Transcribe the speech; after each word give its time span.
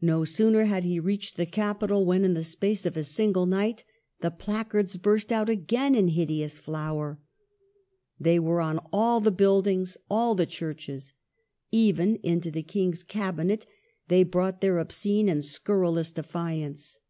No 0.00 0.24
sooner 0.24 0.66
had 0.66 0.84
he 0.84 1.00
reached 1.00 1.36
the 1.36 1.44
capital 1.44 2.06
than 2.06 2.24
in 2.24 2.34
the 2.34 2.44
space 2.44 2.86
of 2.86 2.96
a 2.96 3.02
single 3.02 3.44
night 3.44 3.82
the 4.20 4.30
placards 4.30 4.96
burst 4.96 5.32
out 5.32 5.48
again 5.50 5.96
in 5.96 6.06
hideous 6.06 6.56
flower. 6.56 7.18
They 8.20 8.38
were 8.38 8.60
on 8.60 8.78
all 8.92 9.20
the 9.20 9.32
buildings, 9.32 9.96
all 10.08 10.36
the 10.36 10.46
churches. 10.46 11.12
Even 11.72 12.20
into 12.22 12.52
the 12.52 12.62
King's 12.62 13.02
cabinet 13.02 13.66
they 14.06 14.22
brought 14.22 14.60
their 14.60 14.78
obscene 14.78 15.28
and 15.28 15.44
scurrilous 15.44 16.12
defiance. 16.12 17.00